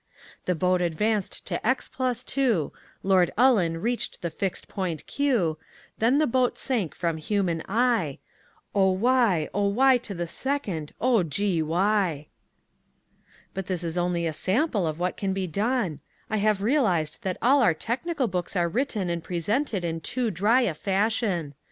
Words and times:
The 0.45 0.55
boat 0.55 0.81
advanced 0.81 1.45
to 1.45 1.63
X 1.63 1.87
+ 2.05 2.23
2, 2.25 2.73
Lord 3.03 3.29
Ullin 3.37 3.77
reached 3.79 4.23
the 4.23 4.31
fixed 4.31 4.67
point 4.67 5.05
Q, 5.05 5.59
Then 5.99 6.17
the 6.17 6.25
boat 6.25 6.57
sank 6.57 6.95
from 6.95 7.17
human 7.17 7.61
eye, 7.69 8.17
OY, 8.75 9.47
OY2, 9.53 10.91
OGY. 10.99 12.25
But 13.53 13.67
this 13.67 13.83
is 13.83 13.95
only 13.99 14.25
a 14.25 14.33
sample 14.33 14.87
of 14.87 14.97
what 14.97 15.17
can 15.17 15.33
be 15.33 15.45
done. 15.45 15.99
I 16.31 16.37
have 16.37 16.63
realised 16.63 17.21
that 17.21 17.37
all 17.39 17.61
our 17.61 17.75
technical 17.75 18.25
books 18.27 18.55
are 18.55 18.67
written 18.67 19.07
and 19.07 19.23
presented 19.23 19.85
in 19.85 20.01
too 20.01 20.31
dry 20.31 20.61
a 20.61 20.73
fashion. 20.73 21.53